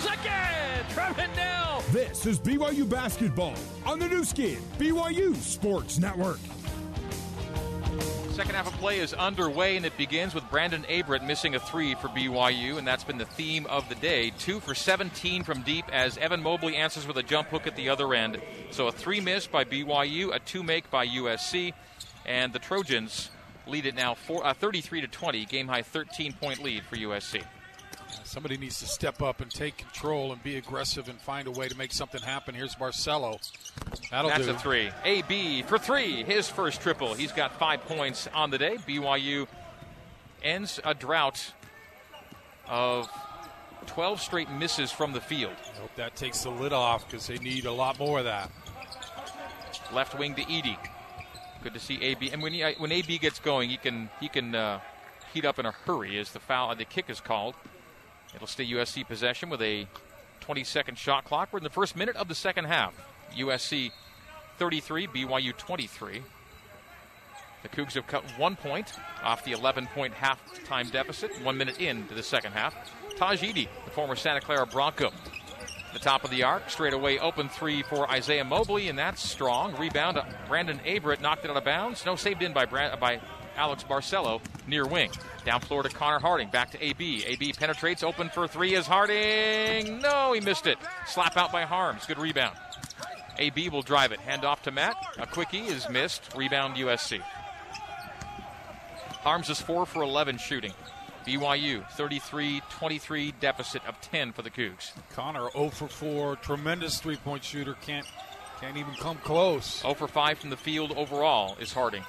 [0.00, 0.84] scores again.
[0.90, 1.82] Trevin Knell.
[1.92, 3.54] This is BYU basketball
[3.86, 6.38] on the Nu Skin BYU Sports Network.
[8.30, 11.94] Second half of play is underway, and it begins with Brandon Averette missing a three
[11.94, 14.32] for BYU, and that's been the theme of the day.
[14.38, 17.88] Two for 17 from deep as Evan Mobley answers with a jump hook at the
[17.88, 18.40] other end.
[18.72, 21.74] So a three miss by BYU, a two make by USC,
[22.26, 23.30] and the Trojans
[23.68, 27.44] lead it now for, uh, 33 to 20, game high 13 point lead for USC.
[28.24, 31.68] Somebody needs to step up and take control and be aggressive and find a way
[31.68, 32.54] to make something happen.
[32.54, 33.40] Here's Barcelo.
[34.10, 34.52] That'll That's do.
[34.52, 34.90] a three.
[35.04, 37.14] AB for three, his first triple.
[37.14, 38.78] He's got five points on the day.
[38.86, 39.46] BYU
[40.42, 41.52] ends a drought
[42.68, 43.08] of
[43.86, 45.54] 12 straight misses from the field.
[45.76, 48.50] I hope that takes the lid off because they need a lot more of that.
[49.92, 50.78] Left wing to Eaddy.
[51.62, 52.30] Good to see AB.
[52.30, 54.80] And when he, when AB gets going, he can he can uh,
[55.32, 57.54] heat up in a hurry as the foul the kick is called.
[58.34, 59.86] It'll stay USC possession with a
[60.40, 61.48] 20 second shot clock.
[61.52, 62.94] We're in the first minute of the second half.
[63.36, 63.92] USC
[64.58, 66.22] 33, BYU 23.
[67.62, 68.92] The Cougs have cut one point
[69.22, 72.74] off the 11 point halftime deficit, one minute into the second half.
[73.16, 75.10] Tahj Eaddy, the former Santa Clara Bronco,
[75.94, 79.74] the top of the arc, straight away open three for Isaiah Mobley, and that's strong.
[79.76, 82.04] Rebound, uh, Brandon Averette knocked it out of bounds.
[82.04, 83.20] No, saved in by Brand, by
[83.56, 85.10] Alex Barcelo near wing.
[85.44, 86.48] Down floor to Connor Harding.
[86.48, 87.24] Back to AB.
[87.26, 88.02] AB penetrates.
[88.02, 90.00] Open for three is Harding.
[90.00, 90.78] No, he missed it.
[91.06, 92.06] Slap out by Haarms.
[92.06, 92.56] Good rebound.
[93.38, 94.20] AB will drive it.
[94.20, 94.96] Hand off to Matt.
[95.18, 96.22] A quickie is missed.
[96.34, 97.20] Rebound USC.
[99.22, 100.72] Haarms is 4 for 11 shooting.
[101.26, 104.92] BYU 33 23 deficit of 10 for the Cougs.
[105.14, 107.74] Connor 0 for 4, tremendous three point shooter.
[107.86, 108.06] Can't
[108.60, 109.80] can't even come close.
[109.80, 112.04] 0 for 5 from the field overall is Harding.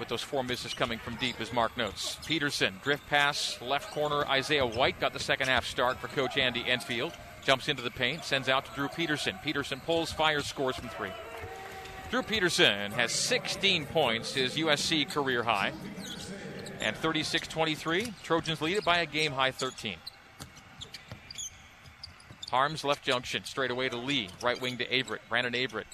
[0.00, 2.18] With those four misses coming from deep, as Mark notes.
[2.26, 4.26] Peterson, drift pass, left corner.
[4.26, 7.12] Isaiah White got the second half start for Coach Andy Enfield.
[7.44, 9.36] Jumps into the paint, sends out to Drew Peterson.
[9.44, 11.10] Peterson pulls, fires, scores from three.
[12.10, 15.72] Drew Peterson has 16 points, his USC career high.
[16.80, 19.96] And 36 23, Trojans lead it by a game high 13.
[22.50, 24.28] Haarms left junction, straight away to Lee.
[24.42, 25.28] Right wing to Averette.
[25.28, 25.86] Brandon Averette.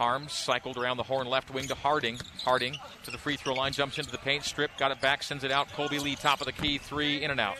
[0.00, 2.18] Haarms cycled around the horn left wing to Harding.
[2.42, 2.74] Harding
[3.04, 5.50] to the free throw line, jumps into the paint, strip, got it back, sends it
[5.50, 5.68] out.
[5.68, 7.58] Kolby Lee, top of the key, three, in and out.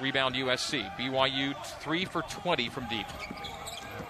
[0.00, 0.90] Rebound USC.
[0.96, 3.06] BYU three for 20 from deep.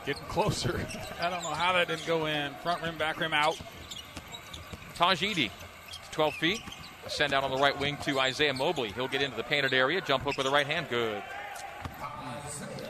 [0.07, 0.81] Getting closer.
[1.21, 2.53] I don't know how that didn't go in.
[2.63, 3.61] Front rim, back rim out.
[4.97, 5.51] Tajidi, Eaddy,
[6.13, 6.61] 12 feet.
[7.05, 8.93] A send out on the right wing to Isaiah Mobley.
[8.93, 10.01] He'll get into the painted area.
[10.01, 10.87] Jump hook with the right hand.
[10.89, 11.23] Good.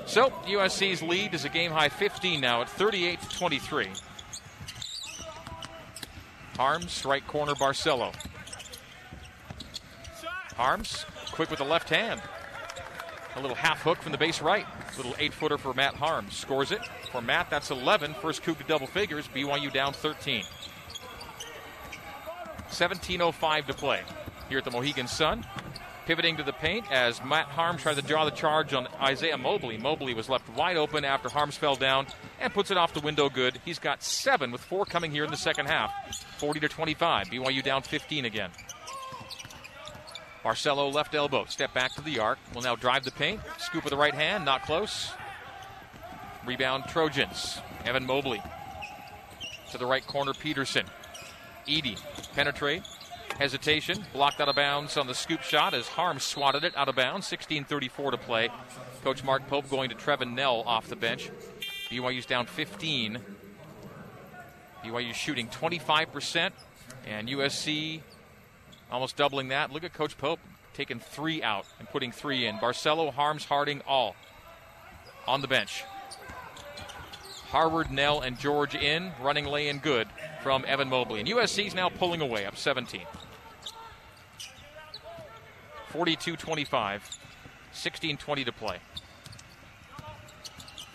[0.07, 3.89] So USC's lead is a game high 15 now at 38 to 23.
[6.61, 8.15] Haarms, right corner, Barcelo.
[10.59, 12.21] Haarms, quick with the left hand.
[13.37, 14.67] A little half hook from the base right.
[14.99, 16.33] Little eight footer for Matt Haarms.
[16.33, 16.81] Scores it.
[17.11, 18.13] For Matt, that's 11.
[18.13, 19.27] First coup to double figures.
[19.29, 20.45] BYU down 13.
[22.69, 24.03] 17.05 to play
[24.51, 25.47] here at the Mohegan Sun.
[26.11, 29.79] Pivoting to the paint as Matt Haarms tried to draw the charge on Isaiah Mobley.
[29.79, 32.09] Mobley was left wide open after Haarms fell down
[32.41, 33.61] and puts it off the window good.
[33.65, 35.93] He's got seven with four coming here in the second half.
[36.39, 37.29] 40 to 25.
[37.29, 38.51] BYU down 15 again.
[40.45, 41.45] Barcelo left elbow.
[41.45, 42.41] Step back to the arc.
[42.57, 43.41] Will now drive the paint.
[43.59, 44.45] Scoop with the right hand.
[44.45, 45.13] Not close.
[46.45, 47.61] Rebound Trojans.
[47.85, 48.43] Evan Mobley.
[49.71, 50.87] To the right corner, Peterson.
[51.69, 52.01] Eaddy
[52.35, 52.83] Penetrate.
[53.41, 54.05] Hesitation.
[54.13, 57.27] Blocked out of bounds on the scoop shot as Haarms swatted it out of bounds.
[57.27, 58.51] 16.34 to play.
[59.03, 61.31] Coach Mark Pope going to Trevin Knell off the bench.
[61.91, 63.19] BYU's down 15.
[64.85, 66.51] BYU shooting 25%.
[67.07, 68.03] And USC
[68.93, 69.73] almost doubling that.
[69.73, 70.41] Look at Coach Pope
[70.75, 72.57] taking three out and putting three in.
[72.57, 74.17] Barcelo, Haarms, Harding, all
[75.27, 75.85] on the bench.
[77.49, 80.09] Harward, Knell, and George in, running lay in good
[80.43, 81.21] from Evan Mobley.
[81.21, 83.01] And USC's now pulling away, up 17.
[85.93, 87.19] 42 25,
[87.73, 88.79] 16 20 to play.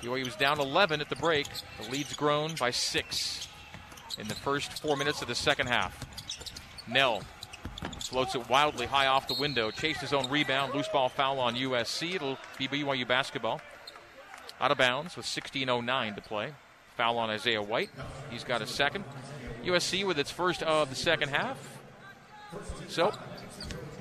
[0.01, 1.47] BYU was down 11 at the break.
[1.81, 3.47] The lead's grown by six
[4.19, 6.05] in the first four minutes of the second half.
[6.87, 7.23] Knell
[7.99, 11.55] floats it wildly high off the window, chased his own rebound, loose ball foul on
[11.55, 12.15] USC.
[12.15, 13.61] It'll be BYU basketball.
[14.61, 16.53] Out of bounds with 16.09 to play.
[16.95, 17.89] Foul on Isaiah White.
[18.29, 19.03] He's got a second.
[19.65, 21.57] USC with its first of the second half.
[22.87, 23.11] So,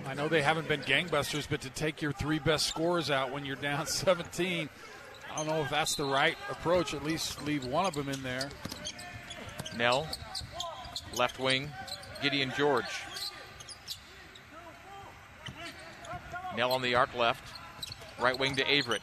[0.06, 3.45] I know they haven't been gangbusters, but to take your three best scorers out when
[3.45, 4.69] you're down 17,
[5.31, 6.95] I don't know if that's the right approach.
[6.95, 8.49] At least leave one of them in there.
[9.77, 10.06] Knell,
[11.17, 11.71] left wing,
[12.23, 12.85] Gideon George.
[16.56, 17.43] Knell on the arc left.
[18.21, 19.03] Right wing to Averette.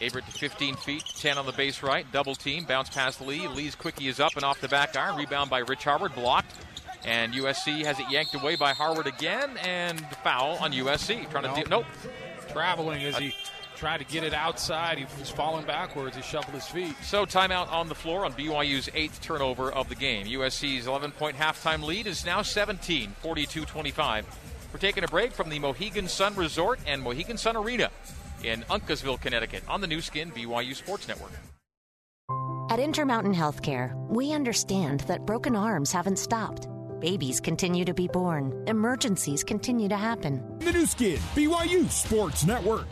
[0.00, 3.48] Averett to 15 feet, 10 on the base right, double team, bounce past Lee.
[3.48, 5.16] Lee's quickie is up and off the back iron.
[5.16, 6.52] Rebound by Rich Harward, blocked.
[7.04, 11.28] And USC has it yanked away by Harward again, and foul on USC.
[11.30, 11.54] Trying No.
[11.54, 11.86] to do, nope.
[12.48, 13.32] Traveling as he uh,
[13.76, 14.98] tried to get it outside.
[14.98, 16.14] He was falling backwards.
[16.16, 16.94] He shuffled his feet.
[17.02, 20.26] So timeout on the floor on BYU's eighth turnover of the game.
[20.26, 24.26] USC's 11 point halftime lead is now 17, 42 25.
[24.72, 27.90] We're taking a break from the Mohegan Sun Resort and Mohegan Sun Arena
[28.44, 31.32] in Uncasville, Connecticut on the Nu Skin BYU Sports Network.
[32.70, 36.68] At Intermountain Healthcare, we understand that broken arms haven't stopped.
[37.00, 38.52] Babies continue to be born.
[38.66, 40.44] Emergencies continue to happen.
[40.58, 42.86] The Nu Skin, BYU Sports Network.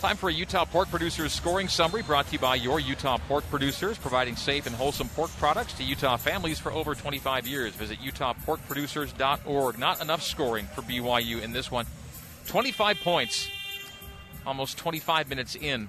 [0.00, 3.44] Time for a Utah Pork Producers scoring summary brought to you by your Utah Pork
[3.50, 7.74] Producers, providing safe and wholesome pork products to Utah families for over 25 years.
[7.74, 9.78] Visit utahporkproducers.org.
[9.78, 11.86] Not enough scoring for BYU in this one.
[12.46, 13.48] 25 points,
[14.46, 15.88] almost 25 minutes in.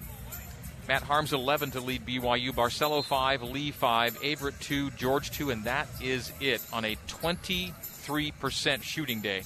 [0.88, 5.66] Matt Haarms 11 to lead BYU, Barcelo 5, Lee 5, Averette 2, George 2, and
[5.66, 9.44] that is it on a 23% shooting day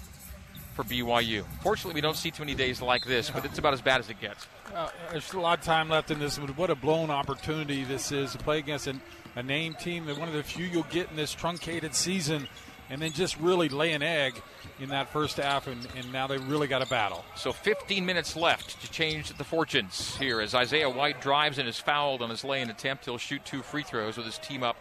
[0.76, 1.44] for BYU.
[1.64, 4.10] Fortunately, we don't see too many days like this, but it's about as bad as
[4.12, 4.46] it gets.
[4.74, 6.38] Uh, there's a lot of time left in this.
[6.38, 9.02] but What a blown opportunity this is to play against an,
[9.36, 12.48] a name team one of the few you'll get in this truncated season,
[12.92, 14.40] and then just really lay an egg
[14.81, 17.24] in that first half, and, and now they really got a battle.
[17.36, 21.80] So 15 minutes left to change the fortunes here as Isaiah White drives and is
[21.80, 23.06] fouled on his lay-in attempt.
[23.06, 24.78] He'll shoot two free throws with his team up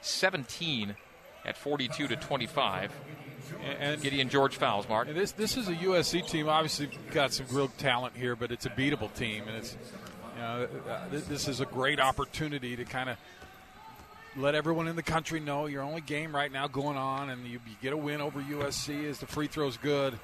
[0.00, 0.96] 17
[1.44, 2.92] at 42 to 25.
[3.62, 5.06] And, and Gideon George fouls, Mark.
[5.06, 6.48] And this this is a USC team.
[6.48, 9.76] Obviously, got some real talent here, but it's a beatable team, and it's
[10.34, 13.16] you know uh, this is a great opportunity to kind of
[14.36, 17.60] let everyone in the country know your only game right now going on, and you,
[17.66, 20.18] you get a win over USC is the free throws good.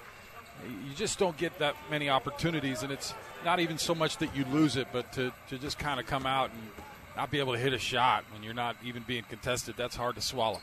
[0.65, 3.15] You just don't get that many opportunities, and it's
[3.45, 6.27] not even so much that you lose it, but to, to just kind of come
[6.27, 6.61] out and
[7.17, 9.75] not be able to hit a shot when you're not even being contested.
[9.77, 10.61] That's hard to swallow.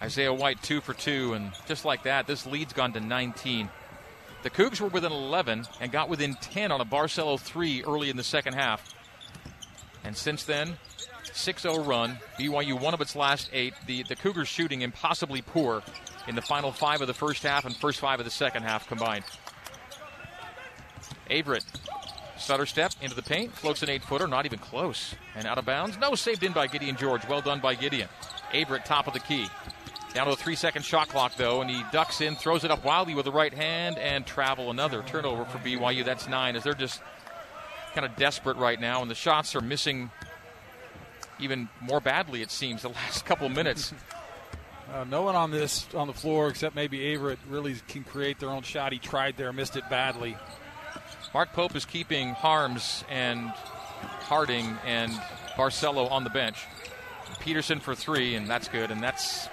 [0.00, 3.68] Isaiah White two for two, and just like that, this lead's gone to 19.
[4.42, 8.16] The Cougs were within 11 and got within 10 on a Barcelo three early in
[8.16, 8.92] the second half.
[10.04, 10.76] And since then,
[11.24, 12.18] 6-0 run.
[12.38, 13.74] BYU one of its last eight.
[13.86, 15.82] The the Cougars shooting impossibly poor
[16.28, 18.88] in the final five of the first half and first five of the second half
[18.88, 19.24] combined.
[21.30, 21.64] Averette
[22.36, 25.64] stutter step into the paint, floats an eight footer, not even close, and out of
[25.64, 25.96] bounds.
[25.98, 27.26] No, saved in by Gideon George.
[27.28, 28.08] Well done by Gideon.
[28.52, 29.46] Averette top of the key.
[30.12, 32.84] Down to a three second shot clock, though, and he ducks in, throws it up
[32.84, 36.04] wildly with the right hand, and travel another turnover for BYU.
[36.04, 37.00] That's nine, as they're just
[37.94, 40.10] kind of desperate right now, and the shots are missing
[41.42, 43.92] even more badly, it seems, the last couple minutes.
[44.92, 48.50] Uh, no one on this on the floor except maybe Averette really can create their
[48.50, 48.92] own shot.
[48.92, 50.36] He tried there, missed it badly.
[51.32, 55.10] Mark Pope is keeping Haarms and Harding and
[55.56, 56.66] Barcelo on the bench.
[57.40, 59.48] Peterson for three, and that's good, and that's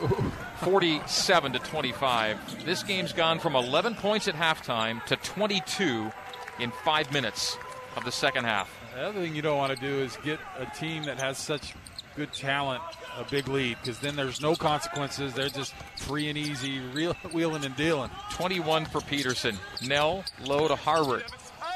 [0.60, 2.64] 47 to 25.
[2.64, 6.10] This game's gone from 11 points at halftime to 22
[6.58, 7.56] in five minutes
[7.96, 8.79] of the second half.
[9.00, 11.72] The other thing you don't want to do is get a team that has such
[12.16, 12.82] good talent
[13.16, 15.32] a big lead because then there's no consequences.
[15.32, 18.10] They're just free and easy, real, wheeling and dealing.
[18.32, 19.56] 21 for Peterson.
[19.82, 21.24] Knell low to Harward.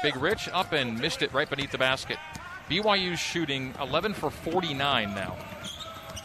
[0.03, 2.19] Big Rich up and missed it right beneath the basket.
[2.69, 5.35] BYU's shooting 11 for 49 now.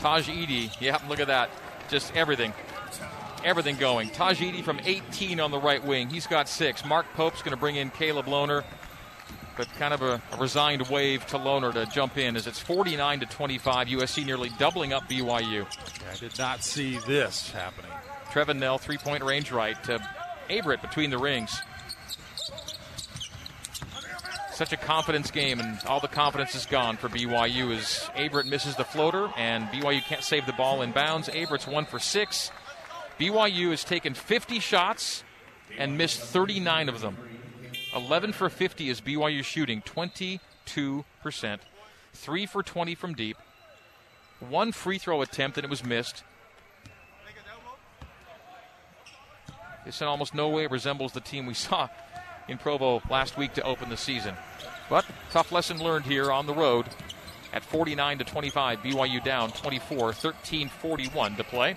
[0.03, 1.49] Tahj Eaddy, yeah, look at that.
[1.89, 2.53] Just everything.
[3.43, 4.11] Everything going.
[4.11, 6.11] Tahj Eaddy from 18 on the right wing.
[6.11, 6.85] He's got six.
[6.85, 8.65] Mark Pope's going to bring in Caleb Lohner,
[9.61, 13.27] but kind of a, resigned wave to Lohner to jump in as it's 49 to
[13.27, 13.89] 25.
[13.89, 15.67] USC nearly doubling up BYU.
[16.11, 17.91] I did not see this happening.
[18.31, 20.01] Trevin Knell, three point range right to
[20.49, 21.61] Averette between the rings.
[24.55, 28.77] Such a confidence game, and all the confidence is gone for BYU as Averette misses
[28.77, 31.29] the floater, and BYU can't save the ball in bounds.
[31.29, 32.51] Averette's one for six.
[33.19, 35.23] BYU has taken 50 shots
[35.77, 37.19] and missed 39 of them.
[37.95, 40.41] 11 for 50 is BYU shooting, 22%.
[42.13, 43.37] Three for 20 from deep.
[44.41, 46.23] One free throw attempt, and it was missed.
[49.85, 51.89] This in almost no way resembles the team we saw
[52.49, 54.35] in Provo last week to open the season.
[54.89, 56.87] But tough lesson learned here on the road
[57.53, 58.81] at 49 to 25.
[58.81, 61.77] BYU down 24, 13 41 to play.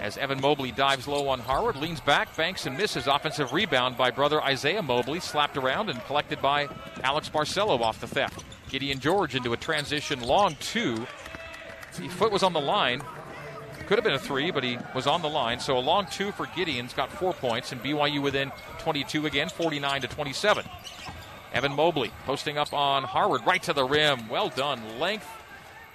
[0.00, 3.06] As Evan Mobley dives low on Harward, leans back, banks and misses.
[3.06, 6.68] Offensive rebound by brother Isaiah Mobley, slapped around and collected by
[7.02, 8.42] Alex Barcelo off the theft.
[8.70, 11.06] Gideon George into a transition long two.
[11.98, 13.02] The foot was on the line.
[13.86, 15.60] Could have been a three, but he was on the line.
[15.60, 20.00] So a long two for Gideon's got four points, and BYU within 22 again, 49
[20.00, 20.64] to 27.
[21.52, 24.28] Evan Mobley posting up on Harward, right to the rim.
[24.28, 24.98] Well done.
[24.98, 25.26] Length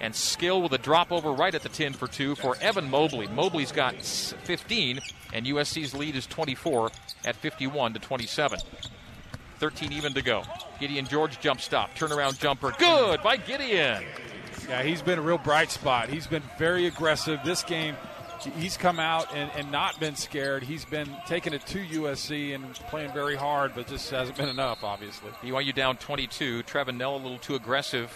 [0.00, 3.26] and skill with a drop over right at the 10 for two for Evan Mobley.
[3.28, 5.00] Mobley's got 15,
[5.32, 6.90] and USC's lead is 24
[7.24, 8.58] at 51 to 27.
[9.58, 10.42] 13 even to go.
[10.78, 12.72] Gideon George jump stop, turnaround jumper.
[12.78, 14.04] Good by Gideon.
[14.68, 16.08] Yeah, he's been a real bright spot.
[16.08, 17.40] He's been very aggressive.
[17.44, 17.96] This game,
[18.56, 20.64] he's come out and, and not been scared.
[20.64, 24.82] He's been taking it to USC and playing very hard, but just hasn't been enough,
[24.82, 25.30] obviously.
[25.42, 26.64] BYU down 22.
[26.64, 28.12] Trevin Knell a little too aggressive,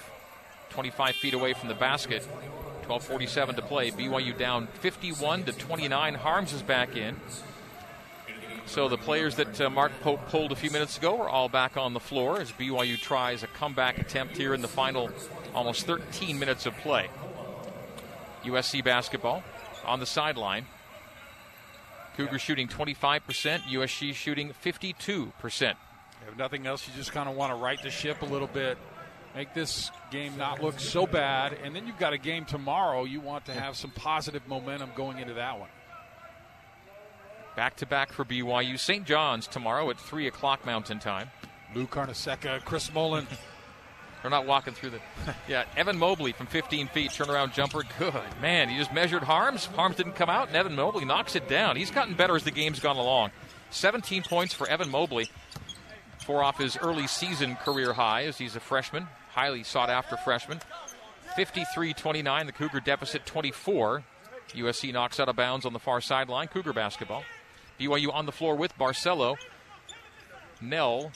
[0.71, 2.27] 25 feet away from the basket.
[2.85, 3.91] 12:47 to play.
[3.91, 6.17] BYU down 51 to 29.
[6.17, 7.17] Haarms is back in.
[8.67, 11.77] So the players that uh, Mark Pope pulled a few minutes ago are all back
[11.77, 15.11] on the floor as BYU tries a comeback attempt here in the final
[15.55, 17.11] almost 13 minutes of play.
[18.45, 19.43] USC basketball
[19.85, 20.67] on the sideline.
[22.17, 25.75] Cougars shooting 25%, USC shooting 52%.
[26.29, 28.79] If nothing else, you just kind of want to right the ship a little bit,
[29.35, 33.05] make this game not look so bad, and then you've got a game tomorrow.
[33.05, 35.69] You want to have some positive momentum going into that one.
[37.57, 38.79] Back to back for BYU.
[38.79, 39.05] St.
[39.05, 41.31] John's tomorrow at 3 o'clock Mountain Time.
[41.75, 43.27] Lou Carnesecca, Chris Mullin.
[44.23, 45.01] They're not walking through the.
[45.49, 47.83] Yeah, Evan Mobley from 15 feet, turnaround jumper.
[47.99, 48.15] Good.
[48.43, 49.67] Man, he just measured Haarms.
[49.69, 51.77] Haarms didn't come out, and Evan Mobley knocks it down.
[51.77, 53.31] He's gotten better as the game's gone along.
[53.71, 55.31] 17 points for Evan Mobley,
[56.25, 60.61] four off his early season career high as he's a freshman, highly sought after freshman.
[61.37, 64.03] 53 29, the Cougar deficit 24.
[64.51, 66.49] USC knocks out of bounds on the far sideline.
[66.49, 67.25] Cougar basketball.
[67.79, 69.37] BYU on the floor with Barcelo,
[70.61, 71.13] Knell,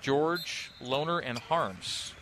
[0.00, 2.12] George, Lohner, and Haarms.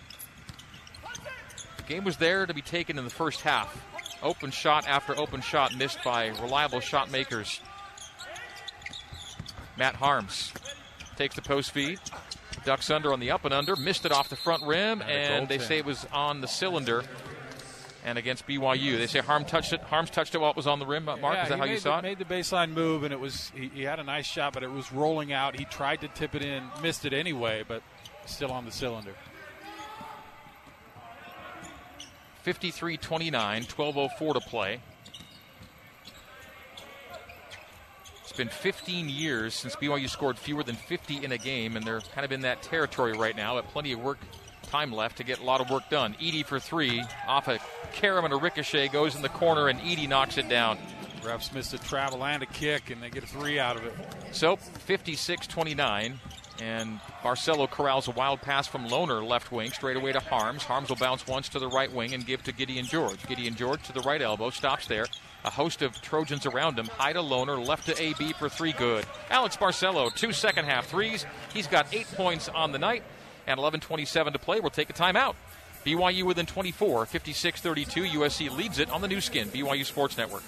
[1.77, 3.87] The Game was there to be taken in the first half.
[4.23, 7.61] Open shot after open shot missed by reliable shot makers.
[9.79, 10.53] Matt Haarms
[11.21, 12.01] takes the post feed,
[12.65, 15.59] ducks under on the up and under, missed it off the front rim, and they
[15.59, 17.05] say it was on the cylinder.
[18.03, 19.83] And against BYU, they say Harm touched it.
[19.83, 21.05] Haarms touched it while it was on the rim.
[21.05, 22.03] Mark, yeah, is that how you the, saw it?
[22.03, 24.71] Made the baseline move, and it was he, he had a nice shot, but it
[24.71, 25.59] was rolling out.
[25.59, 27.83] He tried to tip it in, missed it anyway, but
[28.25, 29.13] still on the cylinder.
[32.45, 34.81] 53 29, 12.04 to play.
[38.31, 42.01] It's been 15 years since BYU scored fewer than 50 in a game, and they're
[42.01, 43.57] kind of in that territory right now.
[43.57, 44.19] But plenty of work
[44.63, 46.15] time left to get a lot of work done.
[46.21, 47.59] Eaddy for three, off a
[47.93, 50.79] carom and a ricochet, goes in the corner, and Eaddy knocks it down.
[51.23, 53.95] Refs missed a travel and a kick, and they get a three out of it.
[54.31, 56.21] So 56 29.
[56.63, 60.61] And Barcelo corrals a wild pass from Lohner, left wing straight away to Haarms.
[60.61, 63.27] Haarms will bounce once to the right wing and give to Gideon George.
[63.27, 65.07] Gideon George to the right elbow, stops there.
[65.45, 66.87] A host of Trojans around him.
[66.87, 69.05] High to Lohner, left to AB for three good.
[69.31, 71.27] Alex Barcelo, two second half threes.
[71.53, 73.03] He's got eight points on the night.
[73.47, 74.61] And 11.27 to play.
[74.61, 75.35] We'll take a timeout.
[75.85, 78.03] BYU within 24, 56 32.
[78.03, 80.43] USC leads it on the Nu Skin, BYU Sports Network.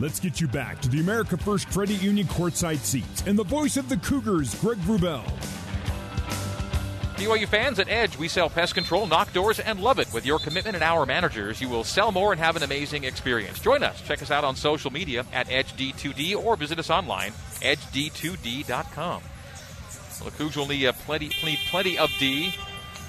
[0.00, 3.76] Let's get you back to the America First Credit Union courtside seats and the voice
[3.76, 5.22] of the Cougars, Greg Wrubell.
[7.22, 10.12] BYU fans at Edge, we sell pest control, knock doors, and love it.
[10.12, 13.60] With your commitment and our managers, you will sell more and have an amazing experience.
[13.60, 14.00] Join us.
[14.02, 19.22] Check us out on social media at EdgeD2D or visit us online, edged2d.com.
[20.20, 22.52] Well, the Cougs will need, uh, plenty, plenty, plenty of D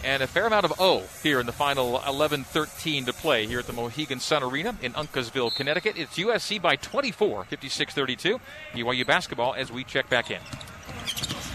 [0.03, 3.59] and a fair amount of O here in the final 11 13 to play here
[3.59, 5.97] at the Mohegan Sun Arena in Uncasville, Connecticut.
[5.97, 8.39] It's USC by 24, 56 32.
[8.73, 10.39] BYU basketball as we check back in.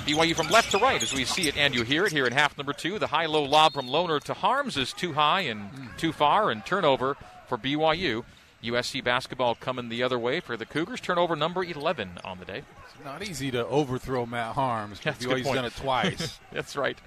[0.09, 2.33] BYU from left to right as we see it and you hear it here in
[2.33, 2.99] half number two.
[2.99, 6.65] The high low lob from Lohner to Haarms is too high and too far, and
[6.65, 8.25] turnover for BYU.
[8.65, 11.01] USC basketball coming the other way for the Cougars.
[11.01, 12.63] Turnover number 11 on the day.
[12.87, 15.01] It's not easy to overthrow Matt Haarms.
[15.03, 16.41] That's BYU's done it twice.
[16.53, 16.99] That's right.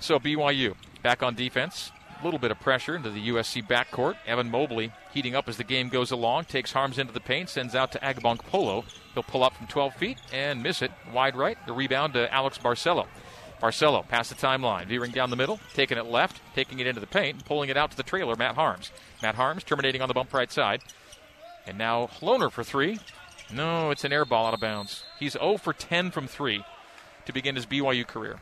[0.00, 1.92] So BYU back on defense.
[2.24, 4.16] A little bit of pressure into the USC backcourt.
[4.26, 6.46] Evan Mobley heating up as the game goes along.
[6.46, 7.50] Takes Haarms into the paint.
[7.50, 8.86] Sends out to Agbonkpolo.
[9.12, 10.90] He'll pull up from 12 feet and miss it.
[11.12, 11.58] Wide right.
[11.66, 13.08] The rebound to Alex Barcelo.
[13.60, 17.06] Barcelo past the timeline, veering down the middle, taking it left, taking it into the
[17.06, 18.90] paint, pulling it out to the trailer, Matt Haarms.
[19.22, 20.80] Matt Haarms terminating on the bump right side.
[21.66, 23.00] And now Lohner for three.
[23.52, 25.04] No, it's an air ball out of bounds.
[25.18, 26.64] He's 0 for 10 from three
[27.26, 28.38] to begin his BYU career.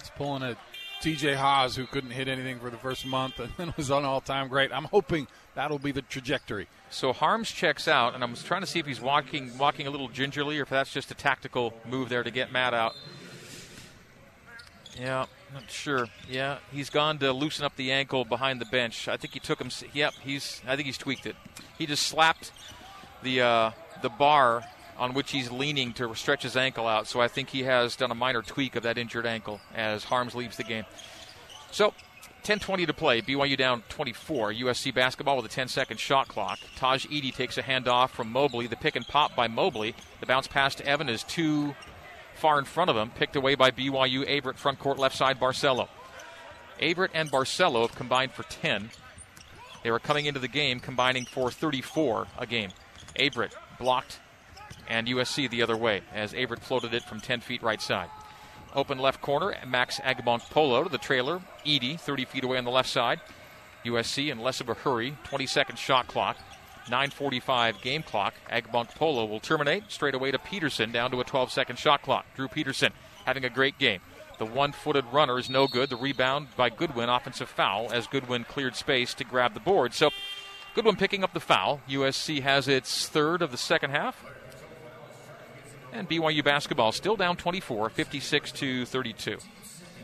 [0.00, 0.56] He's pulling a
[1.04, 4.22] TJ Haws who couldn't hit anything for the first month and then was on all
[4.22, 4.72] time great.
[4.72, 6.66] I'm hoping that'll be the trajectory.
[6.88, 10.08] So Haarms checks out, and I'm trying to see if he's walking walking a little
[10.08, 12.94] gingerly or if that's just a tactical move there to get Matt out.
[14.98, 16.08] Yeah, not sure.
[16.30, 19.06] Yeah, he's gone to loosen up the ankle behind the bench.
[19.06, 19.68] I think he took him.
[19.92, 20.62] Yep, he's.
[20.66, 21.36] I think he's tweaked it.
[21.76, 22.50] He just slapped
[23.22, 23.70] the uh,
[24.00, 24.64] the bar
[24.96, 27.06] on which he's leaning to stretch his ankle out.
[27.06, 30.34] So I think he has done a minor tweak of that injured ankle as Haarms
[30.34, 30.84] leaves the game.
[31.70, 31.92] So
[32.44, 33.22] 10-20 to play.
[33.22, 34.52] BYU down 24.
[34.52, 36.58] USC basketball with a 10-second shot clock.
[36.76, 38.66] Tahj Eaddy takes a handoff from Mobley.
[38.66, 39.94] The pick and pop by Mobley.
[40.20, 41.74] The bounce pass to Evan is too
[42.34, 43.10] far in front of him.
[43.10, 44.28] Picked away by BYU.
[44.28, 45.40] Averette front court left side.
[45.40, 45.88] Barcelo.
[46.80, 48.90] Averette and Barcelo have combined for 10.
[49.82, 52.70] They were coming into the game combining for 34 a game.
[53.18, 54.18] Averette blocked
[54.88, 58.10] and USC the other way as Averette floated it from 10 feet right side.
[58.74, 61.40] Open left corner, Max Agbonkpolo to the trailer.
[61.64, 63.20] Eaddy, 30 feet away on the left side.
[63.84, 66.36] USC in less of a hurry, 20 second shot clock.
[66.86, 68.34] 9.45 game clock.
[68.50, 72.26] Agbonkpolo will terminate straight away to Peterson down to a 12 second shot clock.
[72.34, 72.92] Drew Peterson
[73.24, 74.00] having a great game.
[74.38, 75.90] The one footed runner is no good.
[75.90, 79.94] The rebound by Goodwin, offensive foul, as Goodwin cleared space to grab the board.
[79.94, 80.10] So
[80.74, 81.80] Goodwin picking up the foul.
[81.88, 84.24] USC has its third of the second half.
[85.94, 89.38] And BYU basketball still down 24, 56 to 32.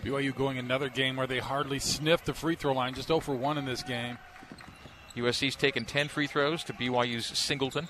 [0.04, 3.34] BYU going another game where they hardly sniffed the free throw line, just 0 for
[3.34, 4.16] 1 in this game.
[5.16, 7.88] USC's taken 10 free throws to BYU's Singleton.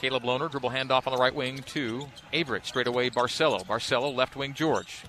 [0.00, 2.66] Caleb Lohner dribble handoff on the right wing to Averette.
[2.66, 3.64] Straight away, Barcelo.
[3.64, 5.04] Barcelo, left wing, George.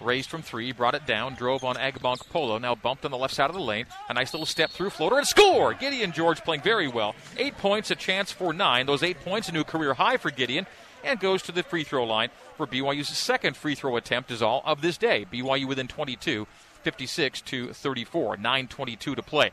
[0.00, 3.50] Raised from three, brought it down, drove on Agbonkpolo, Now bumped on the left side
[3.50, 3.84] of the lane.
[4.08, 5.74] A nice little step through floater and score!
[5.74, 7.14] Gideon George playing very well.
[7.36, 8.86] Eight points, a chance for nine.
[8.86, 10.66] Those eight points, a new career high for Gideon
[11.04, 14.62] and goes to the free throw line for BYU's second free throw attempt is all
[14.64, 15.26] of this day.
[15.30, 16.46] BYU within 22,
[16.82, 19.50] 56 to 34, 9:22 to play.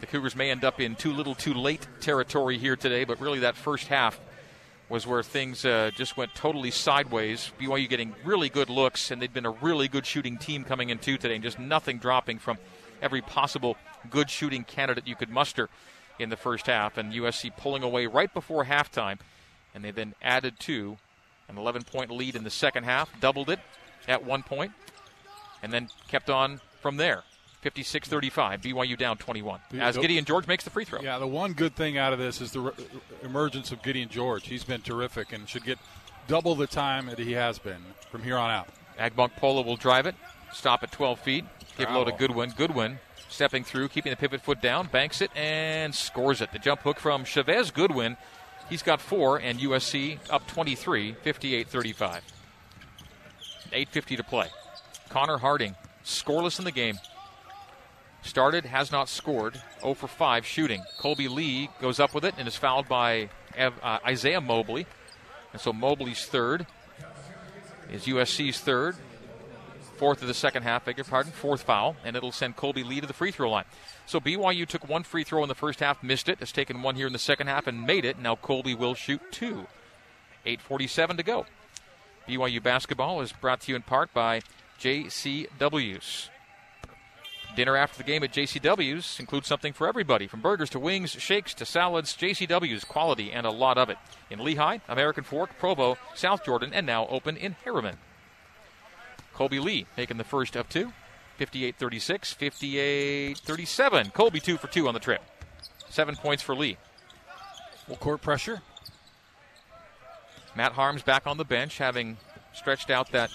[0.00, 3.38] The Cougars may end up in too little, too late territory here today, but really
[3.40, 4.20] that first half
[4.88, 7.52] was where things uh, just went totally sideways.
[7.58, 11.16] BYU getting really good looks, and they'd been a really good shooting team coming into
[11.16, 12.58] today, and just nothing dropping from
[13.00, 13.76] every possible
[14.10, 15.70] good shooting candidate you could muster
[16.18, 19.18] in the first half, and USC pulling away right before halftime
[19.74, 20.96] and they then added to
[21.48, 23.58] an 11 point lead in the second half, doubled it
[24.08, 24.72] at one point,
[25.62, 27.24] and then kept on from there.
[27.62, 29.58] 56 35, BYU down 21.
[29.80, 31.00] As Gideon George makes the free throw.
[31.00, 32.72] Yeah, the one good thing out of this is the re-
[33.22, 34.46] emergence of Gideon George.
[34.46, 35.78] He's been terrific and should get
[36.28, 38.68] double the time that he has been from here on out.
[38.98, 40.14] Agbonkpolo will drive it,
[40.52, 41.44] stop at 12 feet,
[41.78, 42.52] give low to Goodwin.
[42.54, 42.98] Goodwin
[43.30, 46.52] stepping through, keeping the pivot foot down, banks it, and scores it.
[46.52, 48.18] The jump hook from Chevez Goodwin
[48.68, 52.22] He's got four, and USC up 23, 58 35.
[53.72, 54.46] 8.50 to play.
[55.08, 55.74] Connor Harding,
[56.04, 56.98] scoreless in the game.
[58.22, 59.60] Started, has not scored.
[59.80, 60.82] 0 for 5 shooting.
[60.98, 64.86] Kolby Lee goes up with it and is fouled by uh, Isaiah Mobley.
[65.52, 66.66] And so Mobley's third
[67.92, 68.96] is USC's third.
[69.96, 71.32] Fourth of the second half, beg your pardon.
[71.32, 73.64] Fourth foul, and it'll send Kolby Lee to the free throw line.
[74.06, 76.40] So BYU took one free throw in the first half, missed it.
[76.40, 78.18] Has taken one here in the second half and made it.
[78.18, 79.66] Now Kolby will shoot two.
[80.44, 81.46] 8:47 to go.
[82.28, 84.40] BYU basketball is brought to you in part by
[84.80, 86.30] JCW's.
[87.54, 91.54] Dinner after the game at JCW's includes something for everybody, from burgers to wings, shakes
[91.54, 92.16] to salads.
[92.16, 96.84] JCW's quality and a lot of it in Lehi, American Fork, Provo, South Jordan, and
[96.84, 97.96] now open in Herriman.
[99.34, 100.92] Kolby Lee making the first of two.
[101.36, 104.10] 58 36, 58 37.
[104.10, 105.22] Kolby two for two on the trip.
[105.88, 106.76] Seven points for Lee.
[107.86, 108.62] Full court pressure.
[110.56, 112.16] Matt Haarms back on the bench, having
[112.52, 113.30] stretched out that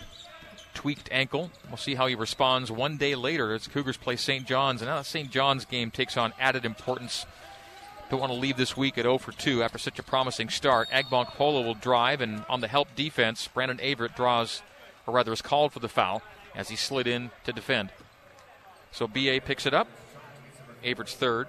[0.73, 1.51] tweaked ankle.
[1.67, 4.47] We'll see how he responds one day later as Cougars play St.
[4.47, 4.81] John's.
[4.81, 5.29] And now St.
[5.29, 7.25] John's game takes on added importance.
[8.09, 10.89] Don't want to leave this week at 0 for 2 after such a promising start.
[10.89, 14.63] Agbonkpolo will drive, and on the help defense, Brandon Averette draws,
[15.09, 16.21] or rather is called for the foul
[16.55, 17.89] as he slid in to defend.
[18.91, 19.87] So BA picks it up.
[20.83, 21.47] Averette's third.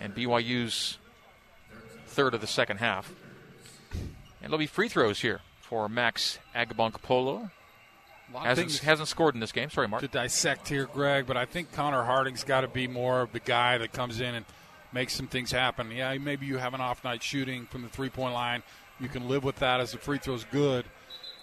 [0.00, 0.98] And BYU's
[2.06, 3.12] third of the second half.
[3.90, 7.50] And there'll be free throws here for Max Agbonkpolo.
[8.34, 9.70] Hasn't, hasn't scored in this game.
[9.70, 10.02] Sorry, Mark.
[10.02, 13.40] To dissect here, Greg, but I think Connor Harding's got to be more of the
[13.40, 14.44] guy that comes in and
[14.92, 15.90] makes some things happen.
[15.90, 18.62] Yeah, maybe you have an off night shooting from the three point line.
[19.00, 20.84] You can live with that as the free throw's good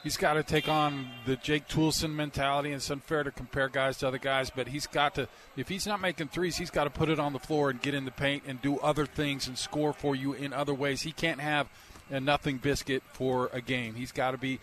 [0.05, 2.69] he's got to take on the Jake Toolson mentality.
[2.69, 5.27] And it's unfair to compare guys to other guys, but he's got to.
[5.57, 7.93] If he's not making threes, he's got to put it on the floor and get
[7.93, 11.01] in the paint and do other things and score for you in other ways.
[11.01, 11.67] He can't have
[12.09, 13.95] a nothing biscuit for a game.
[13.95, 14.59] He's got to be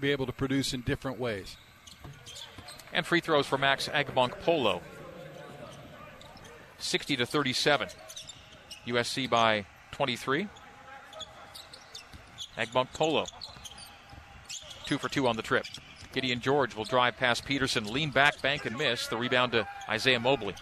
[0.00, 1.56] be able to produce in different ways.
[2.92, 4.80] And free throws for Max Agbonkpolo.
[6.78, 7.88] 60 to 37.
[8.86, 10.48] USC by 23.
[12.56, 13.26] Agbonkpolo
[14.86, 15.66] two for two on the trip.
[16.12, 19.08] Gideon George will drive past Peterson, lean back, bank, and miss.
[19.08, 20.54] The rebound to Isaiah Mobley.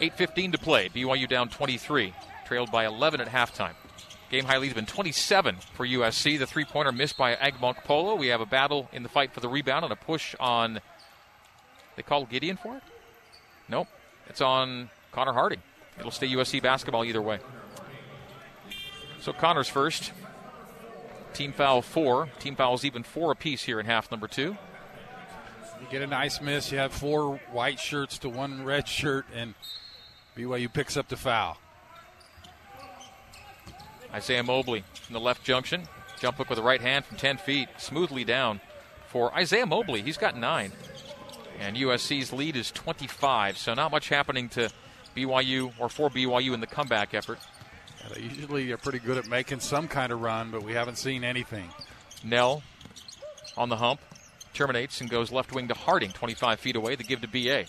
[0.00, 0.88] 8.15 to play.
[0.88, 2.14] BYU down 23,
[2.46, 3.74] trailed by 11 at halftime.
[4.30, 6.38] Game high lead's been 27 for USC.
[6.38, 8.18] The three pointer missed by Agbonkpolo.
[8.18, 10.80] We have a battle in the fight for the rebound and a push on.
[11.96, 12.82] They called Gideon for it?
[13.68, 13.88] Nope.
[14.28, 15.62] It's on Connor Harding.
[15.98, 17.38] It'll stay USC basketball either way.
[19.20, 20.12] So Connor's first.
[21.36, 22.30] Team foul four.
[22.38, 24.56] Team fouls even four apiece here in half number two.
[25.78, 26.72] You get a nice miss.
[26.72, 29.52] You have four white shirts to one red shirt, and
[30.34, 31.58] BYU picks up the foul.
[34.14, 35.82] Isaiah Mobley from the left junction.
[36.18, 38.62] Jump hook with the right hand from 10 feet, smoothly down
[39.06, 40.00] for Isaiah Mobley.
[40.00, 40.72] He's got nine.
[41.60, 44.70] And USC's lead is 25, so not much happening to
[45.14, 47.40] BYU or for BYU in the comeback effort.
[48.14, 51.24] They usually are pretty good at making some kind of run, but we haven't seen
[51.24, 51.70] anything.
[52.24, 52.62] Knell
[53.56, 54.00] on the hump,
[54.54, 56.94] terminates and goes left wing to Harding, 25 feet away.
[56.94, 57.66] The give to BA.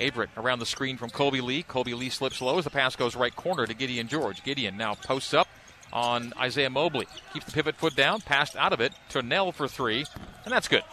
[0.00, 1.62] Averette around the screen from Kolby Lee.
[1.62, 4.42] Kolby Lee slips low as the pass goes right corner to Gideon George.
[4.42, 5.48] Gideon now posts up
[5.92, 7.06] on Isaiah Mobley.
[7.34, 10.06] Keeps the pivot foot down, passed out of it to Knell for three,
[10.44, 10.84] and that's good.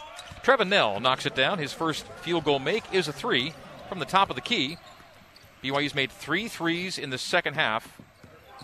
[0.43, 1.59] Trevin Knell knocks it down.
[1.59, 3.53] His first field goal make is a three
[3.87, 4.77] from the top of the key.
[5.63, 7.99] BYU's made three threes in the second half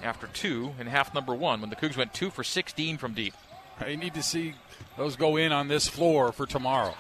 [0.04, 3.34] after two in half number one when the Cougs went two for 16 from deep.
[3.80, 4.54] I need to see
[4.98, 6.96] those go in on this floor for tomorrow.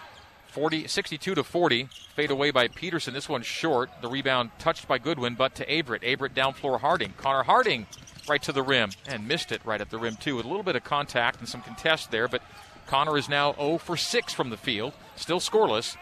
[0.47, 1.89] 40, 62 to 40.
[2.15, 3.13] Fade away by Peterson.
[3.13, 3.89] This one's short.
[4.01, 6.03] The rebound touched by Goodwin, but to Averette.
[6.03, 7.13] Averette down floor Harding.
[7.17, 7.87] Connor Harding
[8.29, 10.63] right to the rim and missed it right at the rim, too, with a little
[10.63, 12.27] bit of contact and some contest there.
[12.27, 12.43] But
[12.85, 15.97] Connor is now 0 for 6 from the field, still scoreless.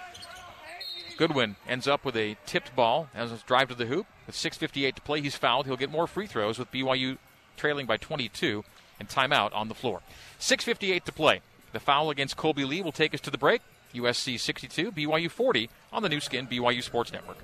[1.22, 4.08] Goodwin ends up with a tipped ball as a drive to the hoop.
[4.26, 5.68] With 6.58 to play, he's fouled.
[5.68, 7.20] He'll get more free throws with BYU
[7.56, 8.64] trailing by 22
[9.00, 10.02] and timeout on the floor.
[10.40, 11.42] 6.58 to play.
[11.74, 13.62] The foul against Kolby Lee will take us to the break.
[13.94, 17.38] USC 62, BYU 40 on the Nu Skin BYU Sports Network.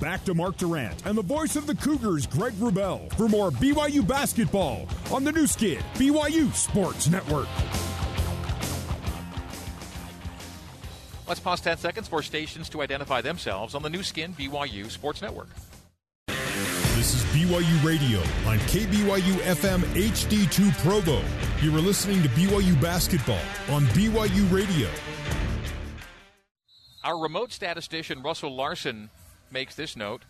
[0.00, 4.04] Back to Mark Durrant and the voice of the Cougars, Greg Wrubell, for more BYU
[4.04, 7.46] basketball on the Nu Skin BYU Sports Network.
[11.26, 15.20] Let's pause 10 seconds for stations to identify themselves on the Nu Skin BYU Sports
[15.20, 15.48] Network.
[16.94, 21.20] This is BYU Radio on KBYU FM HD2 Provo.
[21.60, 24.88] You are listening to BYU basketball on BYU Radio.
[27.02, 29.10] Our remote statistician Russell Larson
[29.50, 30.22] makes this note.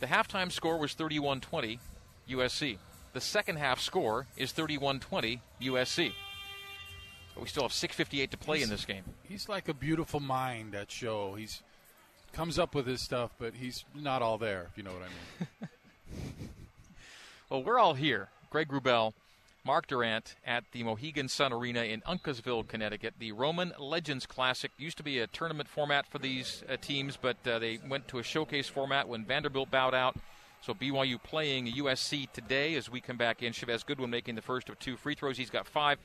[0.00, 1.78] The halftime score was 31 20
[2.30, 2.78] USC.
[3.12, 6.12] The second half score is 31 20 USC.
[7.38, 9.04] But we still have 6.58 to play He's- in this game.
[9.22, 11.36] He's like a beautiful mind at show.
[11.36, 11.62] He's
[12.32, 14.66] comes up with his stuff, but he's not all there.
[14.72, 15.06] If you know what I
[15.62, 15.68] mean.
[17.50, 18.28] Well, we're all here.
[18.50, 19.14] Greg Wrubell.
[19.64, 23.14] Mark Durrant at the Mohegan Sun Arena in Uncasville, Connecticut.
[23.18, 27.36] The Roman Legends Classic used to be a tournament format for these uh, teams, but
[27.46, 30.16] uh, they went to a showcase format when Vanderbilt bowed out.
[30.60, 33.52] So BYU playing USC today as we come back in.
[33.54, 35.38] Chevez Goodwin making the first of two free throws.
[35.38, 35.98] He's got five.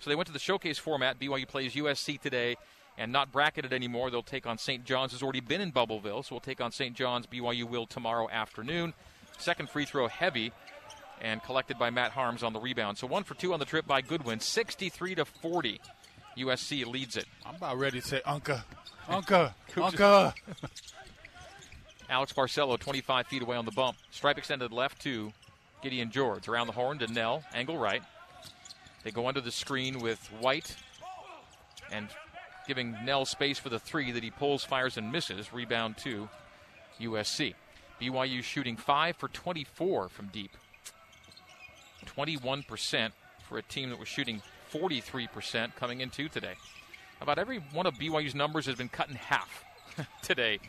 [0.00, 1.18] So they went to the showcase format.
[1.18, 2.56] BYU plays USC today
[2.96, 4.10] and not bracketed anymore.
[4.10, 4.84] They'll take on St.
[4.84, 5.12] John's.
[5.12, 6.94] Has already been in Bubbleville, so we'll take on St.
[6.94, 7.26] John's.
[7.26, 8.94] BYU will tomorrow afternoon.
[9.38, 10.52] Second free throw heavy
[11.20, 12.98] and collected by Matt Haarms on the rebound.
[12.98, 15.80] So one for two on the trip by Goodwin, 63 to 40.
[16.36, 17.26] USC leads it.
[17.44, 18.62] I'm about ready to say Unca,
[19.08, 20.32] Unca, Unca.
[22.08, 23.96] Alex Barcelo, 25 feet away on the bump.
[24.10, 25.32] Stripe extended left to
[25.82, 26.48] Gideon George.
[26.48, 28.02] Around the horn to Knell, angle right.
[29.04, 30.76] They go under the screen with White
[31.90, 32.08] and
[32.66, 35.52] giving Knell space for the three that he pulls, fires, and misses.
[35.52, 36.28] Rebound to
[37.00, 37.54] USC.
[38.00, 40.52] BYU shooting 5 for 24 from deep.
[42.06, 43.10] 21%
[43.48, 46.54] for a team that was shooting 43% coming into today.
[47.20, 49.64] About every one of BYU's numbers has been cut in half
[50.22, 50.60] today.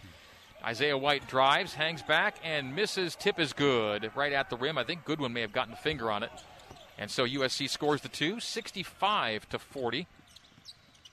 [0.63, 3.15] Isaiah White drives, hangs back, and misses.
[3.15, 4.78] Tip is good right at the rim.
[4.78, 6.32] I think Goodwin may have gotten a finger on it.
[7.00, 10.06] And so USC scores the two, 65 to 40.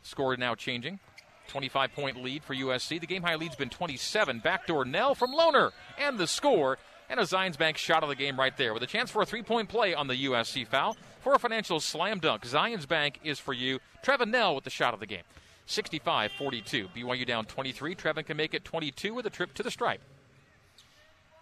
[0.03, 0.99] Score now changing.
[1.46, 3.01] 25 point lead for USC.
[3.01, 4.40] The game high lead's been 27.
[4.40, 5.70] Backdoor Knell from Lohner.
[5.96, 6.79] And the score.
[7.09, 9.27] And a Zions Bank shot of the game right there with a chance for a
[9.27, 10.96] three point play on the USC foul.
[11.20, 13.79] For a financial slam dunk, Zions Bank is for you.
[14.05, 15.22] Trevin Knell with the shot of the game.
[15.66, 16.88] 65 42.
[16.96, 17.94] BYU down 23.
[17.94, 20.01] Trevin can make it 22 with a trip to the stripe.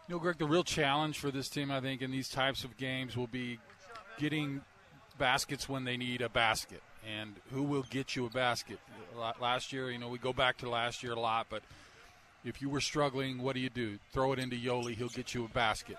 [0.07, 2.77] You know, Greg, the real challenge for this team, I think, in these types of
[2.77, 3.59] games will be
[4.19, 4.63] getting
[5.19, 6.83] baskets when they need a basket.
[7.07, 8.79] And who will get you a basket?
[9.41, 11.63] Last year, you know, we go back to last year a lot, but
[12.45, 13.99] if you were struggling, what do you do?
[14.13, 15.97] Throw it into Yoeli, he'll get you a basket.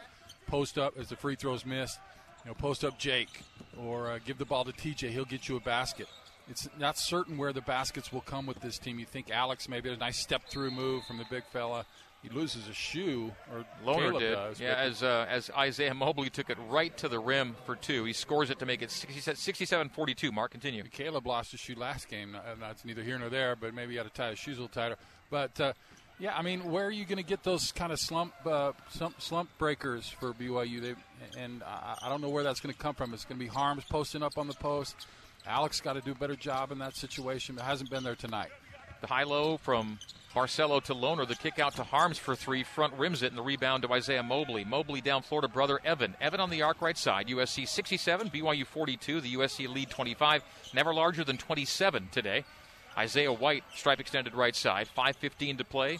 [0.47, 1.99] Post up as the free throws missed,
[2.43, 3.41] you know, post up Jake,
[3.77, 6.07] or uh, give the ball to TJ, he'll get you a basket.
[6.47, 8.99] it's not certain where the baskets will come with this team.
[8.99, 11.85] You think Alex maybe a nice step through move from the big fella.
[12.27, 14.31] He loses a shoe, or Lohner Caleb did.
[14.31, 14.59] does.
[14.59, 18.03] yeah, as uh, as Isaiah Mobley took it right to the rim for two.
[18.05, 20.33] He scores it to make it 67-42.
[20.33, 20.81] Mark, continue.
[20.83, 22.35] Caleb lost his shoe last game.
[22.59, 24.73] That's neither here nor there, but maybe he had to tie his shoes a little
[24.73, 24.95] tighter.
[25.29, 25.73] But uh,
[26.17, 29.21] yeah, I mean, where are you going to get those kind of slump, uh, slump
[29.21, 30.81] slump breakers for BYU?
[30.81, 30.95] They
[31.39, 33.13] and I, I don't know where that's going to come from.
[33.13, 34.95] It's going to be Haarms posting up on the post.
[35.45, 37.57] Alex got to do a better job in that situation.
[37.57, 38.49] It hasn't been there tonight.
[39.01, 39.99] The high low from
[40.35, 42.63] Barcelo to Lohner, The kick out to Haarms for three.
[42.63, 44.65] Front rims it, and the rebound to Isaiah Mobley.
[44.65, 46.13] Mobley down to brother Evan.
[46.19, 47.27] Evan on the arc right side.
[47.27, 49.21] USC 67, BYU 42.
[49.21, 50.43] The USC lead 25.
[50.73, 52.43] Never larger than 27 today.
[52.97, 54.89] Isaiah White, stripe extended right side.
[54.95, 55.99] 5.15 to play.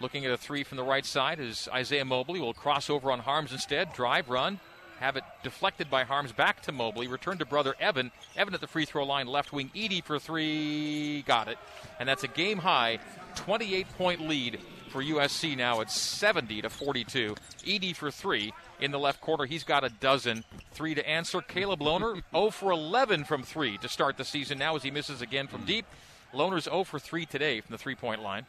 [0.00, 2.40] Looking at a three from the right side is Isaiah Mobley.
[2.40, 3.92] Will cross over on Haarms instead.
[3.92, 4.58] Drive, run.
[5.00, 7.06] Have it deflected by Haarms back to Mobley.
[7.06, 8.10] Return to brother Evan.
[8.36, 9.26] Evan at the free throw line.
[9.26, 11.22] Left wing Eaddy for three.
[11.22, 11.56] Got it.
[11.98, 12.98] And that's a game high
[13.36, 14.60] 28 point lead
[14.90, 15.80] for USC now.
[15.80, 17.34] at 70 to 42.
[17.64, 19.46] Eaddy for three in the left corner.
[19.46, 20.44] He's got a dozen.
[20.72, 21.40] Three to answer.
[21.40, 25.22] Caleb Lohner 0 for 11 from three to start the season now as he misses
[25.22, 25.86] again from deep.
[26.34, 28.44] Lohner's 0 for 3 today from the three point line.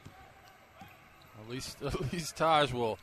[1.42, 3.00] At least, at least Tahj will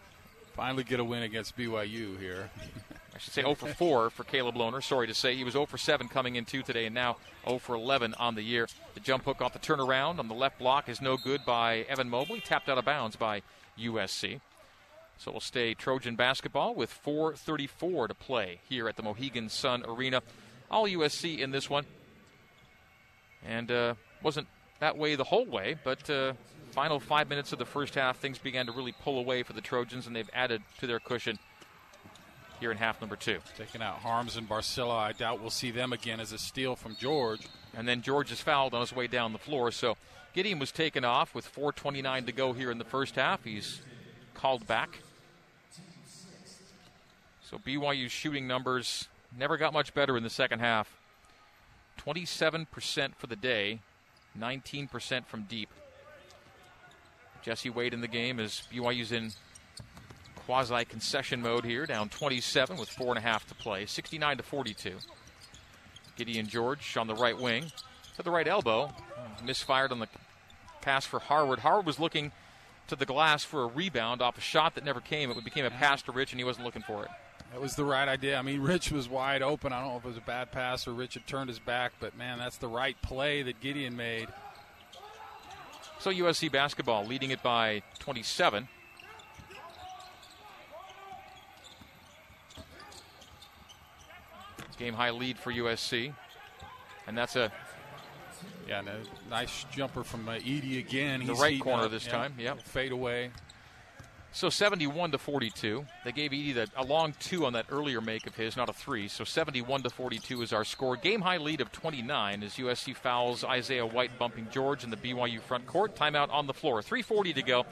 [0.54, 2.50] finally get a win against BYU here.
[3.18, 4.80] I should say 0 for 4 for Caleb Lohner.
[4.80, 5.34] Sorry to say.
[5.34, 8.36] He was 0 for 7 coming in two today, and now 0 for 11 on
[8.36, 8.68] the year.
[8.94, 12.08] The jump hook off the turnaround on the left block is no good by Evan
[12.08, 13.42] Mobley, tapped out of bounds by
[13.76, 14.40] USC.
[15.16, 20.22] So we'll stay Trojan basketball with 4.34 to play here at the Mohegan Sun Arena.
[20.70, 21.86] All USC in this one.
[23.44, 24.46] And uh, wasn't
[24.78, 26.34] that way the whole way, but uh,
[26.70, 29.60] final five minutes of the first half, things began to really pull away for the
[29.60, 31.40] Trojans, and they've added to their cushion
[32.60, 33.38] here in half number two.
[33.56, 34.96] Taking out Haarms and Barcelo.
[34.96, 37.40] I doubt we'll see them again as a steal from George.
[37.76, 39.70] And then George is fouled on his way down the floor.
[39.70, 39.96] So
[40.34, 43.44] Gideon was taken off with 4.29 to go here in the first half.
[43.44, 43.80] He's
[44.34, 45.00] called back.
[47.42, 50.98] So BYU's shooting numbers never got much better in the second half.
[51.98, 53.80] 27% for the day,
[54.38, 55.70] 19% from deep.
[57.42, 59.32] Jesse Wade in the game as BYU's in
[60.48, 64.42] quasi concession mode here, down 27 with four and a half to play, 69 to
[64.42, 64.96] 42.
[66.16, 67.70] Gideon George on the right wing
[68.16, 68.90] to the right elbow,
[69.44, 70.08] misfired on the
[70.80, 71.58] pass for Harward.
[71.58, 72.32] Harward was looking
[72.86, 75.30] to the glass for a rebound off a shot that never came.
[75.30, 77.10] It became a pass to Rich, and he wasn't looking for it.
[77.52, 78.38] That was the right idea.
[78.38, 79.74] I mean, Rich was wide open.
[79.74, 81.92] I don't know if it was a bad pass or Rich had turned his back,
[82.00, 84.28] but man, that's the right play that Gideon made.
[85.98, 88.66] So USC basketball leading it by 27.
[94.78, 96.12] Game high lead for USC.
[97.06, 97.50] And that's a
[98.68, 98.98] Yeah, and a
[99.30, 101.20] nice jumper from uh, Eaddy again.
[101.20, 102.12] The He's right corner up, this yeah.
[102.12, 102.62] time, yep.
[102.62, 103.30] Fade away.
[104.30, 105.86] So 71 to 42.
[106.04, 108.74] They gave Eaddy the, a long two on that earlier make of his, not a
[108.74, 109.08] three.
[109.08, 110.96] So 71 to 42 is our score.
[110.96, 115.40] Game high lead of 29 as USC fouls Isaiah White bumping George in the BYU
[115.40, 115.96] front court.
[115.96, 116.82] Timeout on the floor.
[116.82, 117.66] 3:40 to go.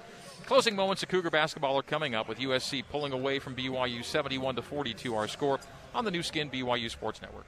[0.47, 4.57] Closing moments of Cougar basketball are coming up with USC pulling away from BYU 71
[4.57, 5.15] to 42.
[5.15, 5.61] Our score
[5.97, 7.47] on the Nu Skin BYU Sports Network.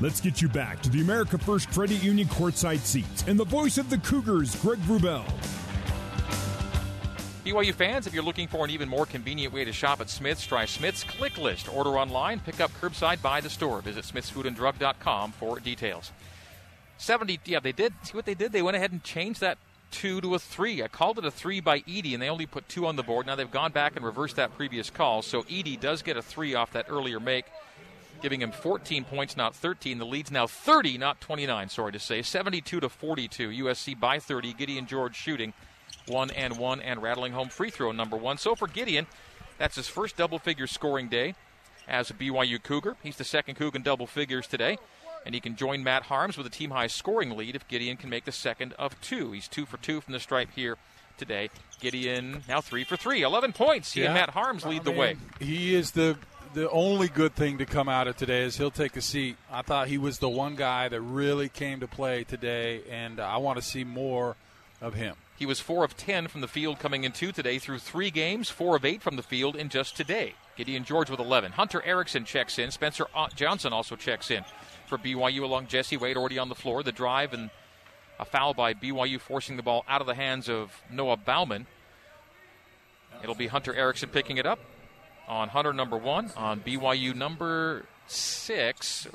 [0.00, 3.78] Let's get you back to the America First Credit Union courtside seats and the voice
[3.78, 5.24] of the Cougars, Greg Wrubell.
[7.44, 10.46] BYU fans, if you're looking for an even more convenient way to shop at Smith's,
[10.46, 11.72] try Smith's Click List.
[11.74, 13.80] Order online, pick up curbside by the store.
[13.80, 16.12] Visit smithsfoodanddrug.com for details.
[16.98, 17.92] 70, yeah, they did.
[18.02, 18.52] See what they did?
[18.52, 19.58] They went ahead and changed that
[19.90, 20.82] two to a three.
[20.82, 23.26] I called it a three by Eaddy, and they only put two on the board.
[23.26, 26.54] Now they've gone back and reversed that previous call, so Eaddy does get a three
[26.54, 27.46] off that earlier make,
[28.22, 29.98] giving him 14 points, not 13.
[29.98, 32.22] The lead's now 30, not 29, sorry to say.
[32.22, 33.48] 72 to 42.
[33.50, 34.52] USC by 30.
[34.54, 35.52] Gideon George shooting
[36.06, 38.38] one and one and rattling home free throw number one.
[38.38, 39.06] So for Gideon,
[39.58, 41.34] that's his first double figure scoring day
[41.86, 42.96] as a BYU Cougar.
[43.02, 44.78] He's the second Cougar in double figures today.
[45.28, 48.08] And he can join Matt Haarms with a team high scoring lead if Gideon can
[48.08, 49.32] make the second of two.
[49.32, 50.78] He's two for two from the stripe here
[51.18, 51.50] today.
[51.80, 53.92] Gideon now three for three, 11 points.
[53.92, 55.16] He and Matt Haarms lead I the mean, way.
[55.38, 56.16] He is the
[56.54, 59.36] the only good thing to come out of today is he'll take a seat.
[59.52, 63.24] I thought he was the one guy that really came to play today, and uh,
[63.24, 64.34] I want to see more
[64.80, 65.14] of him.
[65.36, 68.48] He was four of ten from the field coming in two today through three games,
[68.48, 70.36] four of eight from the field in just today.
[70.56, 71.52] Gideon George with 11.
[71.52, 72.70] Hunter Erickson checks in.
[72.70, 74.44] Spencer uh, Johnson also checks in
[74.88, 76.82] for BYU along Jesse Wade already on the floor.
[76.82, 77.50] The drive and
[78.18, 81.66] a foul by BYU forcing the ball out of the hands of Noah Baumann.
[83.22, 84.58] It'll be Hunter Erickson picking it up
[85.28, 89.06] on Hunter number one on BYU number six.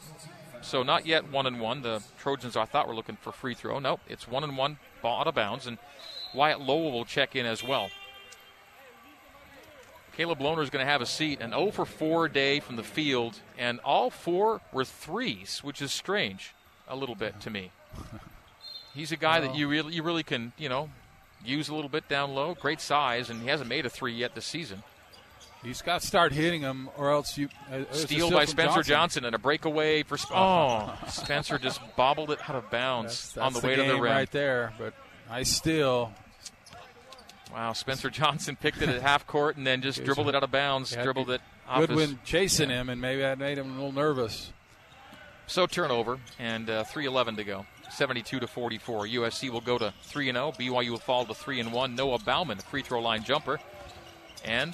[0.61, 1.81] So not yet one and one.
[1.81, 3.79] The Trojans I thought were looking for free throw.
[3.79, 5.77] Nope, it's one and one, ball out of bounds, and
[6.33, 7.89] Wyatt Lowell will check in as well.
[10.15, 12.83] Caleb Lohner is going to have a seat, an 0 for 4 day from the
[12.83, 16.53] field, and all four were threes, which is strange
[16.87, 17.71] a little bit to me.
[18.93, 20.89] He's a guy that you really, you really can, you know,
[21.43, 22.53] use a little bit down low.
[22.53, 24.83] Great size, and he hasn't made a three yet this season.
[25.63, 29.23] He's got to start hitting them, or else you uh, Steal steal by Spencer Johnson.
[29.23, 29.25] Johnson.
[29.25, 30.17] and a breakaway for.
[30.19, 33.83] Sp- oh, Spencer just bobbled it out of bounds That's, that's on the way to
[33.83, 34.03] the rim.
[34.03, 34.73] right there.
[34.77, 34.93] But
[35.29, 36.11] I still
[37.53, 40.51] Wow, Spencer Johnson picked it at half court and then just dribbled it out of
[40.51, 43.75] bounds, had dribbled it off his Goodwin chasing him, and maybe that made him a
[43.75, 44.51] little nervous.
[45.45, 47.65] So turnover and uh, 3:11 to go.
[47.91, 49.05] 72 to 44.
[49.05, 50.53] USC will go to 3 and 0.
[50.53, 51.95] BYU will fall to 3 and 1.
[51.95, 53.59] Noah Baumann, free throw line jumper,
[54.43, 54.73] and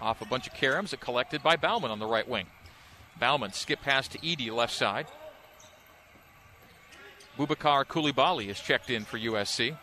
[0.00, 2.46] off a bunch of caroms, it collected by Baumann on the right wing.
[3.20, 5.06] Baumann skip pass to Eaddy left side.
[7.38, 9.76] Bubakar Koulibaly is checked in for USC.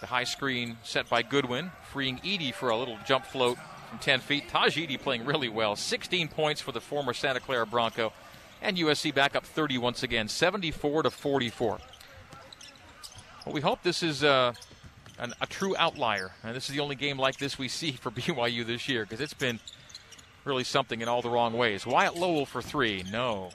[0.00, 3.58] The high screen set by Goodwin, freeing Eaddy for a little jump float
[3.90, 4.48] from 10 feet.
[4.48, 5.76] Tahj Eaddy playing really well.
[5.76, 8.12] 16 points for the former Santa Clara Bronco.
[8.62, 11.78] And USC back up 30 once again, 74 to 44.
[13.44, 14.52] Well, we hope this is uh,
[15.18, 16.32] an, a true outlier.
[16.42, 19.20] And this is the only game like this we see for BYU this year because
[19.20, 19.60] it's been
[20.44, 21.86] really something in all the wrong ways.
[21.86, 23.04] Wyatt Lohner for three.
[23.10, 23.50] No.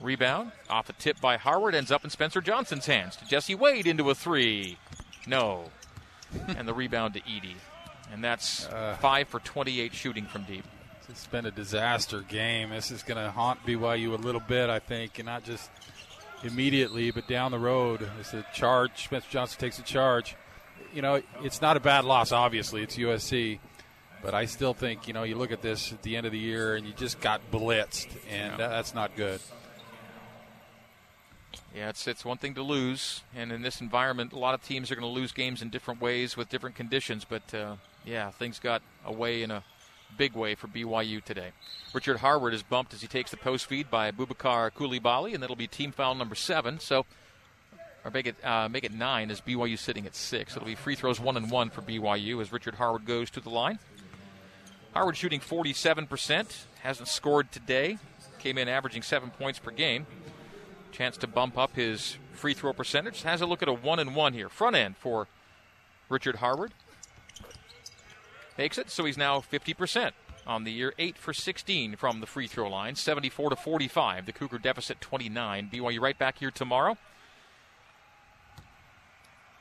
[0.00, 3.86] Rebound off a tip by Harward ends up in Spencer Johnson's hands to Jesse Wade
[3.86, 4.78] into a three.
[5.26, 5.70] No.
[6.48, 7.54] and the rebound to Eaddy.
[8.12, 8.96] And that's uh.
[9.00, 10.64] five for 28 shooting from deep.
[11.08, 12.70] It's been a disaster game.
[12.70, 15.70] This is going to haunt BYU a little bit, I think, and not just
[16.42, 18.08] immediately, but down the road.
[18.20, 19.04] It's a charge.
[19.04, 20.36] Spencer Johnson takes a charge.
[20.94, 22.82] You know, it's not a bad loss, obviously.
[22.82, 23.58] It's USC.
[24.22, 26.38] But I still think, you know, you look at this at the end of the
[26.38, 29.40] year and you just got blitzed, and that, that's not good.
[31.74, 34.90] Yeah, it's it's one thing to lose, and in this environment, a lot of teams
[34.90, 37.24] are going to lose games in different ways with different conditions.
[37.24, 39.64] But uh, yeah, things got away in a
[40.18, 41.52] big way for BYU today.
[41.94, 45.56] Richard Harward is bumped as he takes the post feed by Bubakar Koulibaly, and that'll
[45.56, 46.78] be team foul number seven.
[46.78, 47.06] So,
[48.04, 50.54] or make it uh, make it nine as BYU sitting at six.
[50.54, 53.50] It'll be free throws one and one for BYU as Richard Harward goes to the
[53.50, 53.78] line.
[54.92, 57.96] Harward shooting 47%, hasn't scored today,
[58.38, 60.06] came in averaging seven points per game.
[60.92, 63.22] Chance to bump up his free throw percentage.
[63.22, 64.48] Has a look at a one and one here.
[64.48, 65.26] Front end for
[66.08, 66.72] Richard Harward.
[68.58, 70.12] Makes it, so he's now 50%
[70.46, 70.92] on the year.
[70.98, 72.94] 8 for 16 from the free throw line.
[72.94, 74.26] 74 to 45.
[74.26, 75.70] The Cougar deficit 29.
[75.72, 76.98] BYU right back here tomorrow.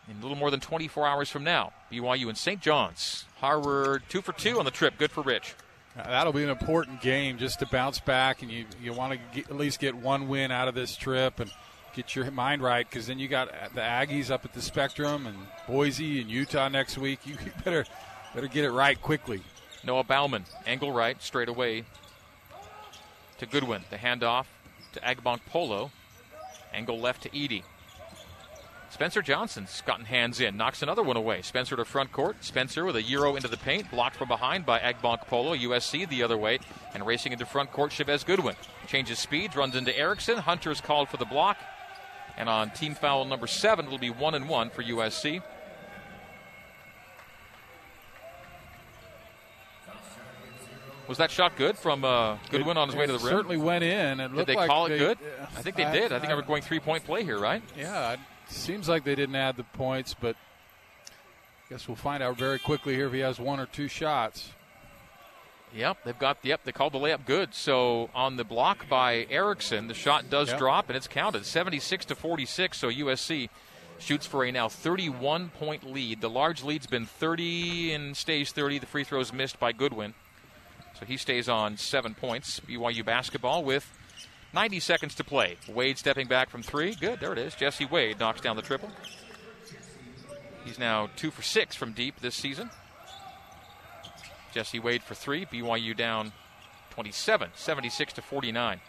[0.09, 2.59] In a little more than 24 hours from now, BYU and St.
[2.59, 3.23] John's.
[3.39, 4.97] Harward 2 for 2 on the trip.
[4.97, 5.55] Good for Rich.
[5.95, 9.57] That'll be an important game just to bounce back, and you you want to at
[9.57, 11.51] least get one win out of this trip and
[11.93, 15.37] get your mind right because then you got the Aggies up at the Spectrum and
[15.67, 17.19] Boise and Utah next week.
[17.25, 17.85] You better
[18.33, 19.41] better get it right quickly.
[19.83, 21.83] Noah Baumann, angle right, straight away
[23.39, 23.83] to Goodwin.
[23.89, 24.45] The handoff
[24.93, 25.91] to Agbonkpolo.
[26.73, 27.63] Angle left to Eaddy.
[29.01, 31.41] Spencer Johnson's gotten hands in, knocks another one away.
[31.41, 32.35] Spencer to front court.
[32.41, 35.59] Spencer with a euro into the paint, blocked from behind by Agbonkpolo.
[35.59, 36.59] USC the other way,
[36.93, 38.55] and racing into front court, Chevez Goodwin.
[38.85, 40.37] Changes speeds, runs into Erickson.
[40.37, 41.57] Hunter's called for the block.
[42.37, 45.41] And on team foul number seven, it'll be one and one for USC.
[51.07, 53.29] Was that shot good from uh, Goodwin on his way to the rim?
[53.29, 54.19] Certainly went in.
[54.19, 55.17] It Did they like call it good?
[55.19, 56.13] yeah, I think they did.
[56.13, 57.63] I think I was going three point play here, right?
[57.75, 58.19] Yeah, it
[58.51, 60.35] seems like they didn't add the points, but
[61.07, 64.51] I guess we'll find out very quickly here if he has one or two shots.
[65.73, 66.63] Yep, they've got yep.
[66.65, 67.53] They called the layup good.
[67.53, 70.57] So on the block by Erickson, the shot does Yep.
[70.59, 72.77] drop and it's counted, 76 to 46.
[72.77, 73.49] So USC
[73.97, 76.19] shoots for a now 31 point lead.
[76.19, 78.79] The large lead's been 30 and stays 30.
[78.79, 80.13] The free throws missed by Goodwin,
[80.99, 82.59] so he stays on seven points.
[82.59, 83.97] BYU basketball with
[84.53, 85.57] 90 seconds to play.
[85.67, 86.95] Wade stepping back from three.
[86.95, 87.55] Good, there it is.
[87.55, 88.89] Jesse Wade knocks down the triple.
[90.65, 92.69] He's now two for six from deep this season.
[94.53, 95.45] Jesse Wade for three.
[95.45, 96.33] BYU down
[96.91, 98.81] 27, 76 to 49.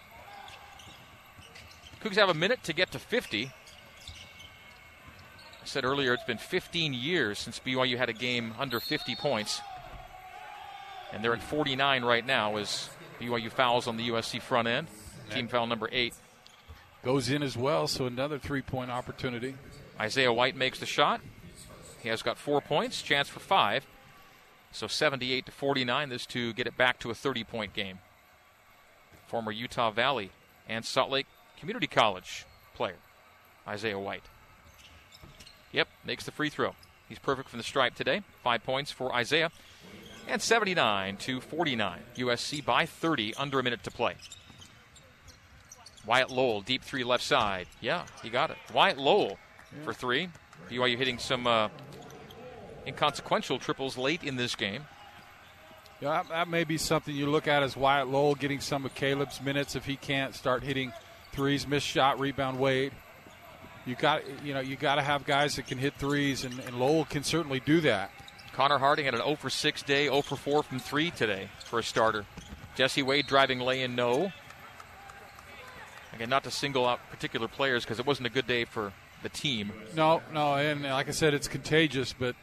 [2.02, 3.46] Cougs have a minute to get to 50.
[3.46, 3.52] I
[5.64, 9.60] said earlier it's been 15 years since BYU had a game under 50 points.
[11.12, 12.90] And they're at 49 right now as
[13.20, 14.88] BYU fouls on the USC front end.
[15.30, 16.14] Team foul number eight.
[17.04, 19.54] Goes in as well, so another three point opportunity.
[19.98, 21.20] Isaiah White makes the shot.
[22.00, 23.86] He has got four points, chance for five.
[24.72, 27.98] So 78 to 49, this to get it back to a 30 point game.
[29.26, 30.30] former Utah Valley
[30.68, 31.26] and Salt Lake
[31.58, 32.44] Community College
[32.74, 32.96] player,
[33.66, 34.24] Isaiah White.
[35.72, 36.74] Yep, makes the free throw.
[37.08, 38.22] He's perfect from the stripe today.
[38.42, 39.50] Five points for Isaiah.
[40.28, 42.00] And 79 to 49.
[42.16, 44.16] USC by 30, under a minute to play.
[46.07, 47.66] Wyatt Lohner, deep three left side.
[47.80, 48.57] Yeah, he got it.
[48.72, 49.84] Wyatt Lohner yeah.
[49.84, 50.28] for three.
[50.70, 51.68] BYU hitting some uh,
[52.86, 54.84] inconsequential triples late in this game.
[56.00, 59.40] Yeah, that may be something you look at as Wyatt Lohner getting some of Caleb's
[59.40, 60.92] minutes if he can't start hitting
[61.32, 62.92] threes, missed shot, rebound, Wade.
[63.86, 66.76] You got you know you got to have guys that can hit threes, and, and
[66.76, 68.11] Lohner can certainly do that.
[68.53, 71.78] Connor Harding had an 0 for 6 day, 0 for 4 from 3 today for
[71.78, 72.26] a starter.
[72.74, 74.32] Jesse Wade driving lay in no.
[76.14, 78.92] Again, not to single out particular players because it wasn't a good day for
[79.22, 79.72] the team.
[79.94, 82.36] No, no, and uh, like I said, it's contagious, but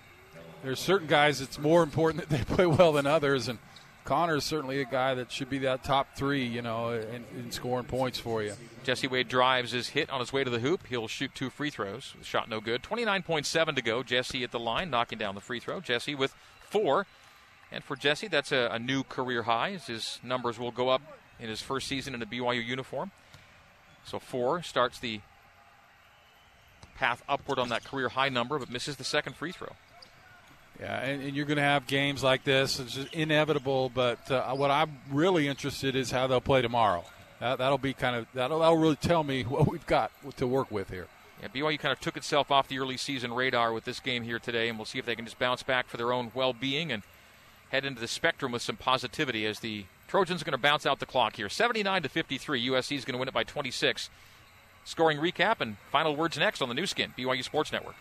[0.64, 3.60] there's certain guys it's more important that they play well than others, and
[4.06, 7.52] Connor is certainly a guy that should be that top three, you know, in, in,
[7.52, 8.54] scoring points for you.
[8.84, 10.88] Jesse Wade drives his hit on his way to the hoop.
[10.88, 12.16] He'll shoot two free throws.
[12.24, 12.82] Shot no good.
[12.82, 14.02] 29.7 to go.
[14.02, 15.80] Jesse at the line, knocking down the free throw.
[15.80, 17.06] Jesse with four.
[17.72, 19.78] And for Jesse, that's a, a new career high.
[19.86, 21.04] His numbers will go up
[21.40, 23.12] in his first season in a BYU uniform.
[24.06, 25.22] So four starts the
[26.96, 29.70] path upward on that career high number, but misses the second free throw.
[30.80, 32.80] Yeah, and, and you're going to have games like this.
[32.80, 33.90] It's just inevitable.
[33.94, 37.04] But uh, what I'm really interested is how they'll play tomorrow.
[37.40, 40.72] That, that'll be kind of that'll, that'll really tell me what we've got to work
[40.72, 41.08] with here.
[41.42, 44.40] Yeah, BYU kind of took itself off the early season radar with this game here
[44.40, 47.02] today, and we'll see if they can just bounce back for their own well-being and
[47.70, 51.00] head into the spectrum with some positivity as the Trojans are going to bounce out
[51.00, 51.50] the clock here.
[51.50, 52.68] 79 to 53.
[52.70, 54.10] USC is going to win it by 26.
[54.84, 57.96] Scoring recap and final words next on the Nu Skin, BYU Sports Network.